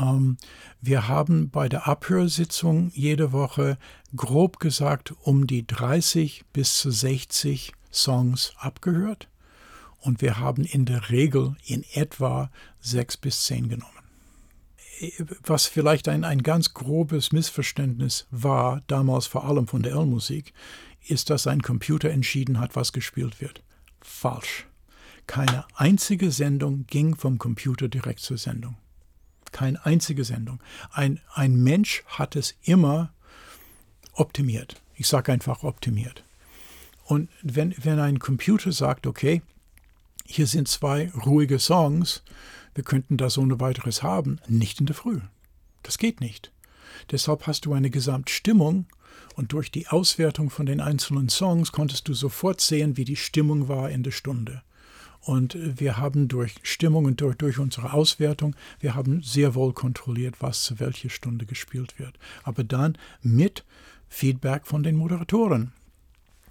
[0.00, 0.36] Ähm,
[0.80, 3.78] wir haben bei der Abhörsitzung jede Woche
[4.16, 9.28] grob gesagt um die 30 bis zu 60 Songs abgehört
[10.00, 13.92] und wir haben in der Regel in etwa sechs bis zehn genommen.
[15.44, 20.52] Was vielleicht ein, ein ganz grobes Missverständnis war, damals vor allem von der L-Musik,
[21.06, 23.62] ist, dass ein Computer entschieden hat, was gespielt wird.
[24.02, 24.66] Falsch.
[25.26, 28.76] Keine einzige Sendung ging vom Computer direkt zur Sendung.
[29.52, 30.60] Keine einzige Sendung.
[30.92, 33.12] Ein, ein Mensch hat es immer
[34.12, 34.80] optimiert.
[34.94, 36.24] Ich sage einfach optimiert.
[37.04, 39.42] Und wenn, wenn ein Computer sagt, okay,
[40.24, 42.22] hier sind zwei ruhige Songs,
[42.74, 45.20] wir könnten das ohne weiteres haben, nicht in der Früh.
[45.82, 46.52] Das geht nicht.
[47.10, 48.86] Deshalb hast du eine Gesamtstimmung
[49.34, 53.68] und durch die Auswertung von den einzelnen Songs konntest du sofort sehen, wie die Stimmung
[53.68, 54.62] war in der Stunde.
[55.22, 60.36] Und wir haben durch Stimmung und durch, durch, unsere Auswertung, wir haben sehr wohl kontrolliert,
[60.40, 62.18] was zu welcher Stunde gespielt wird.
[62.42, 63.64] Aber dann mit
[64.08, 65.72] Feedback von den Moderatoren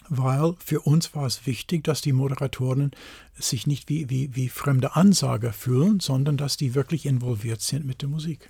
[0.10, 2.92] weil für uns war es wichtig, dass die Moderatoren
[3.36, 8.02] sich nicht wie, wie, wie fremde Ansager fühlen, sondern dass die wirklich involviert sind mit
[8.02, 8.50] der Musik.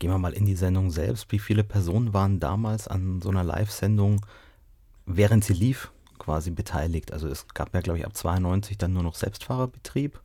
[0.00, 1.30] Gehen wir mal in die Sendung selbst.
[1.30, 4.24] Wie viele Personen waren damals an so einer Live-Sendung,
[5.06, 5.90] während sie lief,
[6.28, 7.10] quasi beteiligt?
[7.10, 10.20] Also es gab ja, glaube ich, ab 92 dann nur noch Selbstfahrerbetrieb.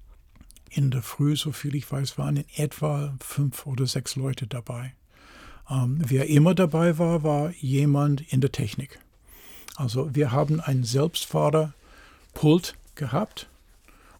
[0.69, 4.95] In der Früh, so viel ich weiß, waren in etwa fünf oder sechs Leute dabei.
[5.69, 8.99] Ähm, wer immer dabei war, war jemand in der Technik.
[9.77, 13.47] Also wir haben ein Selbstfahrerpult gehabt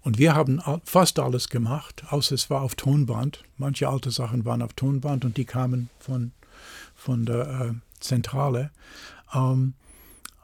[0.03, 3.43] und wir haben fast alles gemacht, außer es war auf Tonband.
[3.57, 6.31] Manche alte Sachen waren auf Tonband und die kamen von,
[6.95, 8.71] von der äh, Zentrale.
[9.33, 9.73] Ähm,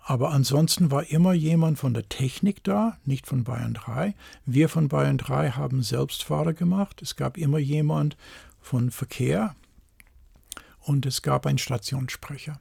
[0.04, 4.16] aber ansonsten war immer jemand von der Technik da, nicht von Bayern 3.
[4.46, 7.02] Wir von Bayern 3 haben Selbstfahrer gemacht.
[7.02, 8.18] Es gab immer jemand
[8.60, 9.56] von Verkehr
[10.80, 12.60] und es gab einen Stationssprecher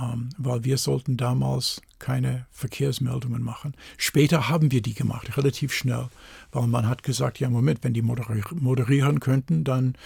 [0.00, 3.74] ähm, weil wir sollten damals keine Verkehrsmeldungen machen.
[3.96, 6.08] Später haben wir die gemacht, relativ schnell,
[6.52, 9.96] weil man hat gesagt, ja Moment, wenn die moderieren könnten, dann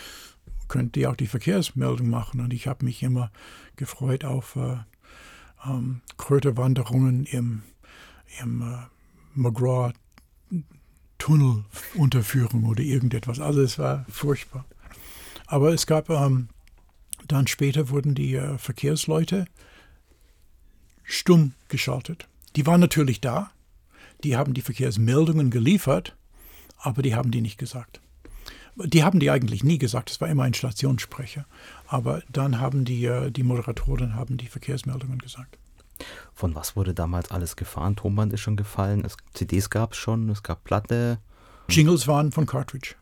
[0.68, 2.40] könnten die auch die Verkehrsmeldung machen.
[2.40, 3.31] Und ich habe mich immer
[3.76, 4.76] gefreut auf äh,
[5.64, 7.62] ähm, Kröterwanderungen im,
[8.42, 8.77] im äh,
[9.35, 9.92] McGraw
[11.18, 13.40] Tunnelunterführung oder irgendetwas.
[13.40, 14.64] Also es war furchtbar.
[15.46, 16.49] Aber es gab ähm,
[17.29, 19.46] dann später wurden die äh, Verkehrsleute
[21.05, 22.29] stumm geschaltet.
[22.57, 23.51] Die waren natürlich da,
[24.25, 26.16] die haben die Verkehrsmeldungen geliefert,
[26.79, 28.01] aber die haben die nicht gesagt.
[28.76, 31.46] Die haben die eigentlich nie gesagt, es war immer ein Stationssprecher.
[31.87, 35.59] Aber dann haben die, äh, die Moderatoren haben die Verkehrsmeldungen gesagt.
[36.33, 37.96] Von was wurde damals alles gefahren?
[37.96, 41.18] Tonband ist schon gefallen, es, CDs gab es schon, es gab Platte.
[41.68, 42.94] Jingles waren von Cartridge.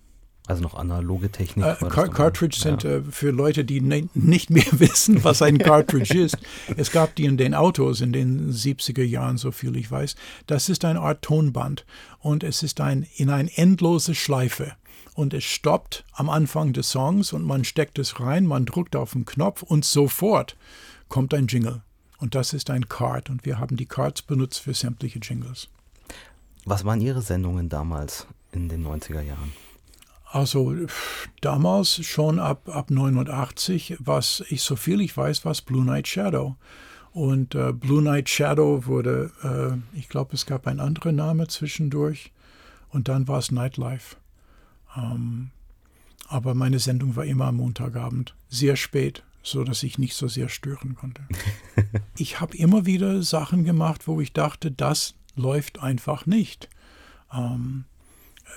[0.48, 1.66] Also noch analoge Technik.
[1.66, 2.62] Äh, Car Cartridge ja.
[2.62, 6.38] sind äh, für Leute, die ne nicht mehr wissen, was ein Cartridge ist.
[6.78, 10.16] Es gab die in den Autos in den 70er Jahren, so viel ich weiß.
[10.46, 11.84] Das ist eine Art Tonband
[12.18, 14.72] und es ist ein, in eine endlose Schleife.
[15.18, 19.14] Und es stoppt am Anfang des Songs und man steckt es rein, man drückt auf
[19.14, 20.56] den Knopf und sofort
[21.08, 21.82] kommt ein Jingle.
[22.18, 25.70] Und das ist ein Card und wir haben die Cards benutzt für sämtliche Jingles.
[26.66, 29.52] Was waren Ihre Sendungen damals in den 90er Jahren?
[30.24, 30.72] Also
[31.40, 36.54] damals schon ab, ab 89, was ich so viel ich weiß, war Blue Night Shadow.
[37.10, 42.30] Und äh, Blue Night Shadow wurde, äh, ich glaube, es gab einen anderen Name zwischendurch.
[42.90, 44.14] Und dann war es Nightlife.
[44.96, 45.50] Ähm,
[46.28, 50.48] aber meine Sendung war immer am Montagabend, sehr spät, so dass ich nicht so sehr
[50.48, 51.22] stören konnte.
[52.16, 56.68] ich habe immer wieder Sachen gemacht, wo ich dachte, das läuft einfach nicht.
[57.32, 57.84] Ähm,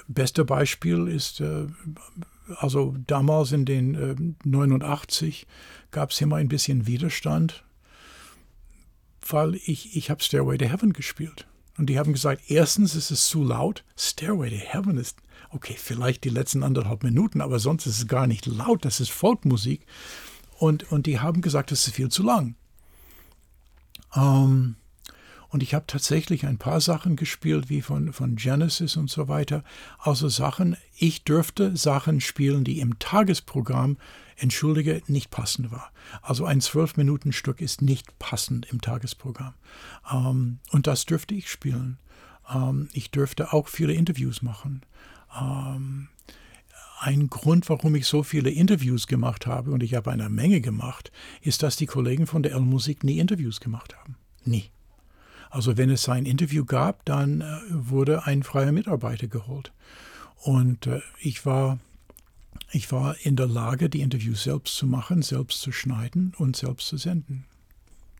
[0.07, 1.67] beste Beispiel ist, äh,
[2.57, 4.15] also damals in den äh,
[4.47, 5.47] 89
[5.91, 7.63] gab es immer ein bisschen Widerstand,
[9.27, 11.47] weil ich, ich habe Stairway to Heaven gespielt.
[11.77, 13.83] Und die haben gesagt, erstens ist es zu laut.
[13.97, 15.17] Stairway to Heaven ist,
[15.51, 19.11] okay, vielleicht die letzten anderthalb Minuten, aber sonst ist es gar nicht laut, das ist
[19.11, 19.85] Folkmusik.
[20.57, 22.55] Und, und die haben gesagt, es ist viel zu lang.
[24.15, 24.75] Ähm,
[25.51, 29.63] und ich habe tatsächlich ein paar Sachen gespielt, wie von, von Genesis und so weiter.
[29.99, 33.97] Also Sachen, ich dürfte Sachen spielen, die im Tagesprogramm,
[34.37, 35.91] entschuldige, nicht passend war.
[36.21, 39.53] Also ein Zwölf-Minuten-Stück ist nicht passend im Tagesprogramm.
[40.09, 41.97] Ähm, und das dürfte ich spielen.
[42.49, 44.83] Ähm, ich dürfte auch viele Interviews machen.
[45.39, 46.09] Ähm,
[46.99, 51.11] ein Grund, warum ich so viele Interviews gemacht habe, und ich habe eine Menge gemacht,
[51.41, 54.15] ist, dass die Kollegen von der L-Musik nie Interviews gemacht haben.
[54.43, 54.65] Nie.
[55.49, 59.73] Also wenn es ein Interview gab, dann äh, wurde ein freier Mitarbeiter geholt.
[60.43, 61.79] Und äh, ich war
[62.73, 66.87] ich war in der Lage, die Interviews selbst zu machen, selbst zu schneiden und selbst
[66.87, 67.45] zu senden.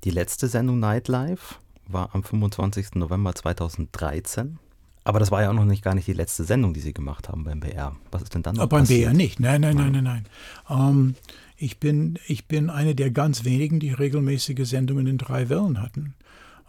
[0.04, 1.56] Die letzte Sendung Nightlife
[1.88, 2.96] war am 25.
[2.96, 4.60] November 2013.
[5.04, 7.30] Aber das war ja auch noch nicht gar nicht die letzte Sendung, die Sie gemacht
[7.30, 7.96] haben beim BR.
[8.12, 9.06] Was ist denn dann noch Aber beim passiert?
[9.06, 9.40] BR nicht.
[9.40, 10.26] Nein, nein, nein, nein, nein.
[10.70, 11.16] Ähm,
[11.58, 16.14] ich, bin, ich bin eine der ganz wenigen, die regelmäßige Sendungen in drei Wellen hatten.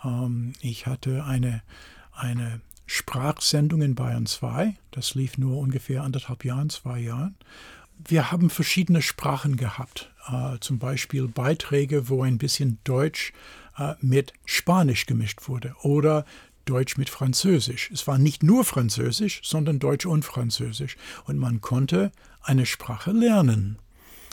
[0.03, 1.63] Ähm, ich hatte eine,
[2.15, 4.77] eine Sprachsendung in Bayern 2.
[4.91, 7.37] Das lief nur ungefähr anderthalb Jahren, zwei Jahren.
[8.07, 10.11] Wir haben verschiedene Sprachen gehabt.
[10.29, 13.33] Äh, zum Beispiel Beiträge, wo ein bisschen Deutsch
[13.77, 16.25] äh, mit Spanisch gemischt wurde oder
[16.65, 17.91] Deutsch mit Französisch.
[17.93, 20.97] Es war nicht nur Französisch, sondern Deutsch und Französisch.
[21.25, 23.79] Und man konnte eine Sprache lernen.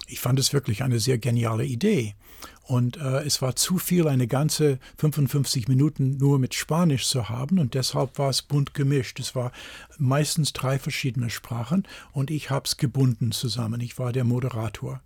[0.07, 2.15] Ich fand es wirklich eine sehr geniale Idee.
[2.63, 7.59] Und äh, es war zu viel, eine ganze 55 Minuten nur mit Spanisch zu haben.
[7.59, 9.19] Und deshalb war es bunt gemischt.
[9.19, 9.51] Es war
[9.97, 13.81] meistens drei verschiedene Sprachen und ich habe es gebunden zusammen.
[13.81, 15.01] Ich war der Moderator.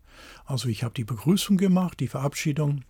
[0.45, 2.83] Also ich habe die Begrüßung gemacht, die Verabschiedung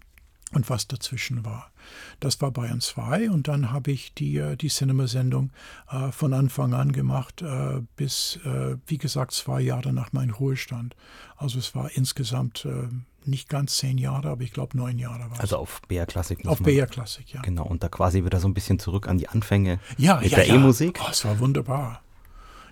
[0.53, 1.71] und was dazwischen war.
[2.19, 5.51] Das war Bayern 2 und dann habe ich die, äh, die Cinema-Sendung
[5.91, 10.95] äh, von Anfang an gemacht, äh, bis, äh, wie gesagt, zwei Jahre nach meinem Ruhestand.
[11.37, 12.87] Also es war insgesamt äh,
[13.27, 16.45] nicht ganz zehn Jahre, aber ich glaube neun Jahre war Also auf BR Klassik.
[16.45, 17.41] Auf BR Klassik, ja.
[17.41, 20.37] Genau, und da quasi wieder so ein bisschen zurück an die Anfänge ja, mit ja,
[20.37, 20.55] der ja.
[20.55, 20.99] E-Musik.
[21.01, 22.01] Oh, es war wunderbar.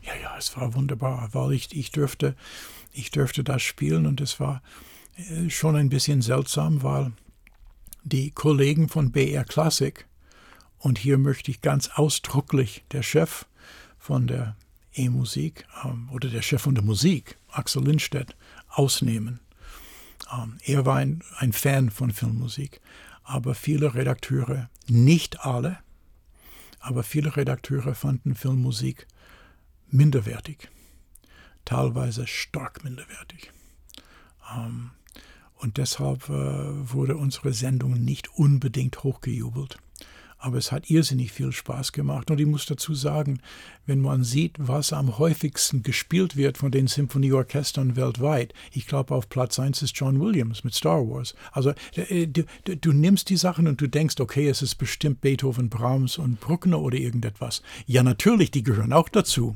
[0.04, 2.36] Ja, ja, es war wunderbar, weil ich, ich, dürfte,
[2.92, 4.62] ich dürfte das spielen und es war
[5.16, 7.12] äh, schon ein bisschen seltsam, weil
[8.04, 10.06] die Kollegen von BR Classic,
[10.82, 13.46] und hier möchte ich ganz ausdrücklich der Chef
[14.00, 14.56] von der
[14.94, 18.36] E-Musik ähm, oder der Chef von der Musik, Axel Lindstedt,
[18.68, 19.40] ausnehmen.
[20.34, 22.82] Ähm, er war ein, ein Fan von Filmmusik,
[23.24, 25.78] aber viele Redakteure, nicht alle,
[26.80, 29.08] aber viele Redakteure fanden Filmmusik
[29.92, 30.70] minderwertig,
[31.64, 33.52] teilweise stark minderwertig.
[34.52, 34.92] Ähm,
[35.62, 39.78] und deshalb äh, wurde unsere Sendung nicht unbedingt hochgejubelt.
[40.40, 42.32] Aber es hat irrsinnig viel Spaß gemacht.
[42.32, 43.42] Und ich muss dazu sagen,
[43.86, 49.30] wenn man sieht, was am häufigsten gespielt wird von den Symphonieorchestern weltweit, ich glaube, auf
[49.30, 51.36] Platz 1 ist John Williams mit Star Wars.
[51.52, 55.22] Also äh, du, du, du, nimmst die Sachen und du denkst, okay, es ist bestimmt
[55.22, 57.62] Beethoven, Brahms und Bruckner oder irgendetwas.
[57.86, 59.56] Ja, natürlich, die gehören auch dazu.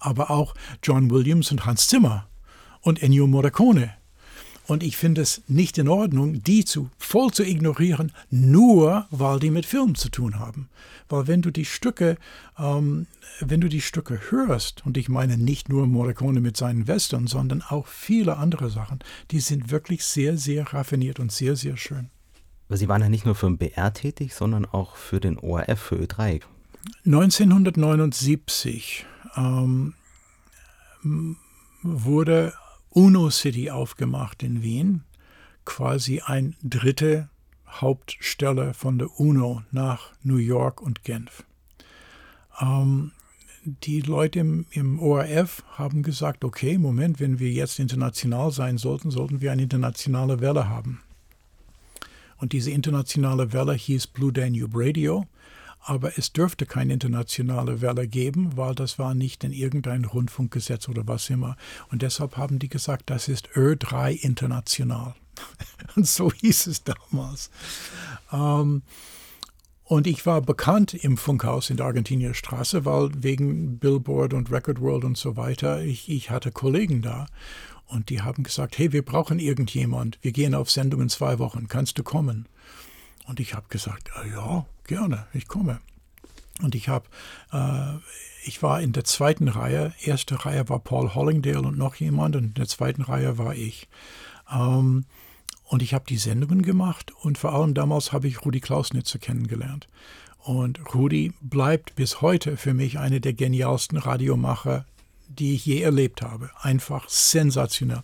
[0.00, 2.26] Aber auch John Williams und Hans Zimmer
[2.80, 3.94] und Ennio Morricone
[4.66, 9.50] und ich finde es nicht in Ordnung, die zu, voll zu ignorieren, nur weil die
[9.50, 10.68] mit Film zu tun haben.
[11.08, 12.16] Weil wenn du die Stücke,
[12.58, 13.06] ähm,
[13.40, 17.62] wenn du die Stücke hörst, und ich meine nicht nur Morricone mit seinen Western, sondern
[17.62, 18.98] auch viele andere Sachen,
[19.30, 22.10] die sind wirklich sehr, sehr raffiniert und sehr, sehr schön.
[22.68, 25.78] Aber Sie waren ja nicht nur für den BR tätig, sondern auch für den ORF,
[25.78, 26.40] für Ö3.
[27.04, 29.94] 1979 ähm,
[31.82, 32.52] wurde
[32.96, 35.02] UNO City aufgemacht in Wien,
[35.66, 37.28] quasi ein dritte
[37.68, 41.44] Hauptstelle von der UNO nach New York und Genf.
[42.58, 43.12] Ähm,
[43.66, 49.10] die Leute im, im ORF haben gesagt, okay, Moment, wenn wir jetzt international sein sollten,
[49.10, 51.02] sollten wir eine internationale Welle haben.
[52.38, 55.26] Und diese internationale Welle hieß Blue Danube Radio
[55.86, 61.06] aber es dürfte keine internationale Welle geben, weil das war nicht in irgendein Rundfunkgesetz oder
[61.06, 61.56] was immer.
[61.90, 65.14] Und deshalb haben die gesagt, das ist Ö3 international.
[65.94, 67.50] Und so hieß es damals.
[68.32, 68.82] Ähm,
[69.84, 74.80] und ich war bekannt im Funkhaus in der Argentinier Straße, weil wegen Billboard und Record
[74.80, 77.26] World und so weiter, ich, ich hatte Kollegen da.
[77.86, 80.18] Und die haben gesagt, hey, wir brauchen irgendjemand.
[80.22, 81.68] Wir gehen auf Sendung in zwei Wochen.
[81.68, 82.48] Kannst du kommen?
[83.26, 85.80] Und ich habe gesagt, ja, gerne, ich komme.
[86.62, 87.06] Und ich habe,
[87.52, 87.96] äh,
[88.44, 89.92] ich war in der zweiten Reihe.
[90.02, 92.36] Erste Reihe war Paul Hollingdale und noch jemand.
[92.36, 93.88] Und in der zweiten Reihe war ich.
[94.50, 95.04] Ähm,
[95.64, 99.88] und ich habe die Sendungen gemacht und vor allem damals habe ich Rudi Klausnitzer kennengelernt.
[100.38, 104.86] Und Rudi bleibt bis heute für mich eine der genialsten Radiomacher,
[105.28, 106.50] die ich je erlebt habe.
[106.60, 108.02] Einfach sensationell.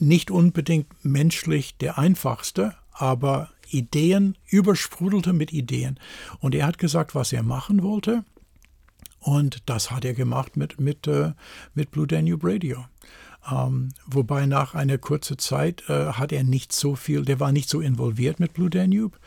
[0.00, 5.98] Nicht unbedingt menschlich der einfachste, aber Ideen, übersprudelte mit Ideen.
[6.40, 8.24] Und er hat gesagt, was er machen wollte.
[9.20, 11.32] Und das hat er gemacht mit, mit, äh,
[11.74, 12.84] mit Blue Danube Radio.
[13.50, 17.68] Ähm, wobei nach einer kurzen Zeit äh, hat er nicht so viel, der war nicht
[17.68, 19.18] so involviert mit Blue Danube,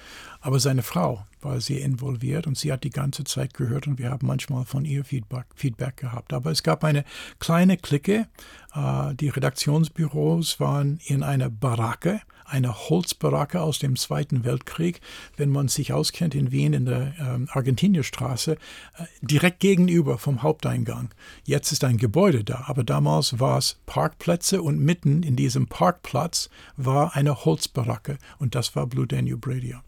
[0.41, 4.09] aber seine Frau war sehr involviert und sie hat die ganze Zeit gehört und wir
[4.09, 6.33] haben manchmal von ihr Feedback, Feedback gehabt.
[6.33, 7.03] Aber es gab eine
[7.39, 8.27] kleine Clique,
[8.73, 12.21] äh, die Redaktionsbüros waren in einer Baracke
[12.51, 14.99] eine Holzbaracke aus dem Zweiten Weltkrieg,
[15.37, 21.13] wenn man sich auskennt in Wien in der äh, Argentinierstraße, äh, direkt gegenüber vom Haupteingang.
[21.45, 26.49] Jetzt ist ein Gebäude da, aber damals war es Parkplätze und mitten in diesem Parkplatz
[26.75, 29.79] war eine Holzbaracke und das war Blue Danube Radio.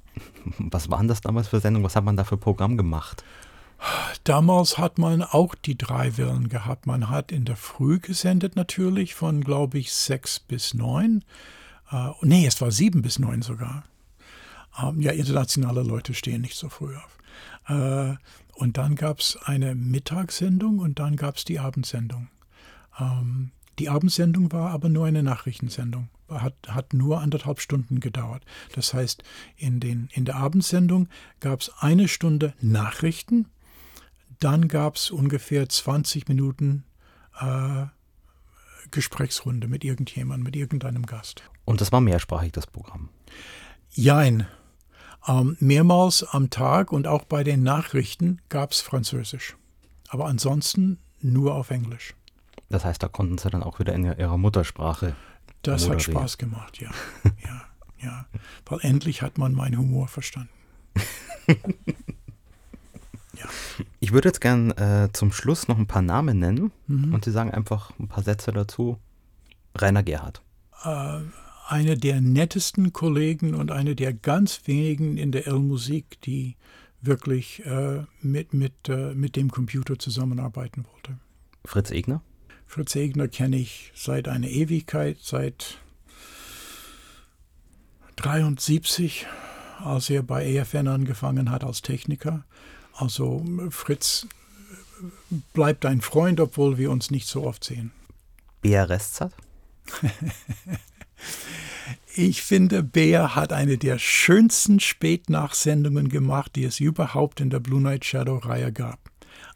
[0.58, 1.86] Was waren das damals für Sendungen?
[1.86, 3.24] Was hat man da für Programm gemacht?
[4.24, 6.88] Damals hat man auch die drei Wellen gehabt.
[6.88, 11.24] Man hat in der Früh gesendet natürlich von, glaube ich, sechs bis neun.
[11.92, 13.84] Äh, nee, es war sieben bis neun sogar.
[14.82, 17.18] Ähm, ja, internationale Leute stehen nicht so früh auf.
[17.68, 18.16] Äh,
[18.56, 22.30] und dann gab es eine Mittagssendung und dann gab es die Abendsendung.
[23.00, 26.10] Ähm, die Abendsendung war aber nur eine Nachrichtensendung,
[26.42, 28.44] hat, hat nur anderthalb Stunden gedauert.
[28.74, 29.24] Das heißt,
[29.56, 31.08] in, den, in der Abendsendung
[31.40, 33.48] gab es eine Stunde Nachrichten,
[34.40, 36.84] dann gab es ungefähr 20 Minuten
[37.40, 37.86] äh,
[38.92, 41.44] Gesprächsrunde mit irgendjemandem, mit irgendeinem Gast.
[41.66, 43.10] Und das war mehrsprachig, das Programm?
[43.90, 44.48] Jein.
[45.28, 49.56] Ähm, mehrmals am Tag und auch bei den Nachrichten gab es Französisch.
[50.10, 52.14] Aber ansonsten nur auf Englisch.
[52.70, 55.16] Das heißt, da konnten Sie dann auch wieder in Ihrer Muttersprache.
[55.64, 56.92] Das hat Spaß gemacht, ja.
[57.46, 57.62] ja,
[58.02, 58.26] ja.
[58.66, 60.50] Weil endlich hat man meinen Humor verstanden.
[61.48, 63.46] ja.
[64.00, 67.14] Ich würde jetzt gern äh, zum Schluss noch ein paar Namen nennen mhm.
[67.14, 69.00] und Sie sagen einfach ein paar Sätze dazu.
[69.76, 70.42] Rainer Gerhardt.
[70.84, 71.22] Äh,
[71.68, 76.56] eine der nettesten Kollegen und eine der ganz wenigen in der L-Musik, die
[77.02, 81.18] wirklich äh, mit, mit, äh, mit dem Computer zusammenarbeiten wollte.
[81.66, 82.22] Fritz Egner?
[82.68, 85.80] Fritz Egner kenne ich seit einer Ewigkeit, seit
[88.16, 89.26] 73,
[89.80, 92.46] als er bei EFN angefangen hat als Techniker.
[92.94, 94.28] Also Fritz
[95.54, 97.92] bleibt ein Freund, obwohl wir uns nicht so oft sehen.
[98.62, 99.34] Bea Restzat?
[102.16, 107.82] Ich finde, Bea hat eine der schönsten Spätnachsendungen gemacht, die es überhaupt in der Blue
[107.82, 109.00] Night Shadow Reihe gab.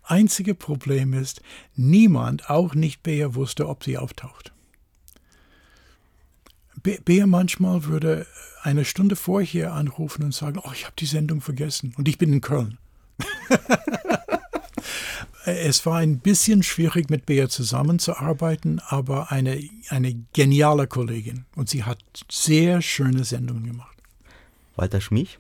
[0.08, 1.42] Einzige Problem ist,
[1.76, 4.54] niemand, auch nicht Bea, wusste, ob sie auftaucht.
[6.82, 8.26] Bea manchmal würde
[8.62, 12.32] eine Stunde vorher anrufen und sagen, oh, ich habe die Sendung vergessen und ich bin
[12.32, 12.78] in Köln.
[15.50, 21.46] Es war ein bisschen schwierig, mit Bea zusammenzuarbeiten, aber eine, eine geniale Kollegin.
[21.56, 22.00] Und sie hat
[22.30, 23.96] sehr schöne Sendungen gemacht.
[24.76, 25.40] Walter Schmich?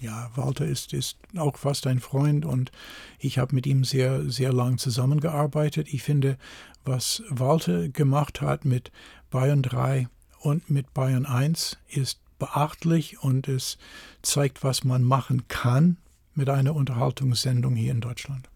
[0.00, 2.70] Ja, Walter ist, ist auch fast ein Freund und
[3.18, 5.88] ich habe mit ihm sehr, sehr lang zusammengearbeitet.
[5.92, 6.38] Ich finde,
[6.84, 8.92] was Walter gemacht hat mit
[9.30, 10.08] Bayern 3
[10.40, 13.78] und mit Bayern 1 ist beachtlich und es
[14.22, 15.96] zeigt, was man machen kann
[16.34, 18.48] mit einer Unterhaltungssendung hier in Deutschland.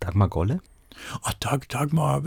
[0.00, 0.60] Dagmar Golle?
[1.22, 2.22] Ach, Dag, Dagmar,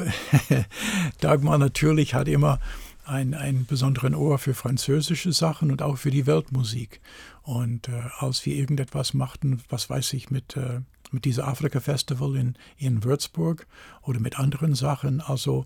[1.20, 2.60] Dagmar natürlich hat immer
[3.04, 7.02] ein, einen besonderen Ohr für französische Sachen und auch für die Weltmusik.
[7.50, 12.56] Und äh, als wir irgendetwas machten, was weiß ich, mit, äh, mit dieser Afrika-Festival in,
[12.78, 13.66] in Würzburg
[14.04, 15.66] oder mit anderen Sachen, also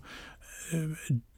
[0.72, 0.86] äh,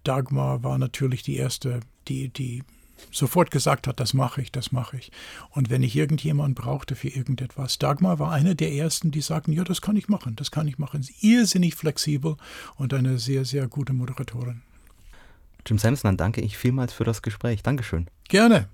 [0.04, 2.62] Dagmar war natürlich die erste, die, die
[3.10, 5.10] sofort gesagt hat, das mache ich, das mache ich.
[5.50, 9.64] Und wenn ich irgendjemand brauchte für irgendetwas, Dagmar war eine der ersten, die sagten, ja,
[9.64, 11.02] das kann ich machen, das kann ich machen.
[11.02, 12.36] Sie irrsinnig flexibel
[12.76, 14.62] und eine sehr, sehr gute Moderatorin.
[15.66, 17.64] Jim Sampson, dann danke ich vielmals für das Gespräch.
[17.64, 18.06] Dankeschön.
[18.28, 18.68] Gerne.